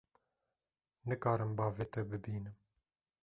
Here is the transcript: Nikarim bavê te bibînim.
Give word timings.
Nikarim 1.07 1.51
bavê 1.57 1.85
te 1.91 2.01
bibînim. 2.09 2.57